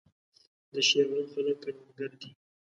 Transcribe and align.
د 0.73 0.75
شېوان 0.87 1.23
خلک 1.31 1.55
کروندګر 1.61 2.11
دي 2.19 2.29